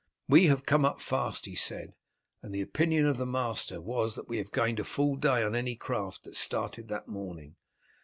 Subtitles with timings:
[0.27, 1.93] "We have come up fast," he said,
[2.41, 5.55] "and the opinion of the master was that we have gained a full day on
[5.55, 7.55] any craft that started that morning.